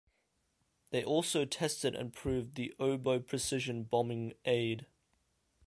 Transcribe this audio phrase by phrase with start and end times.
[0.89, 4.87] They also tested and proved the Oboe precision bombing aid.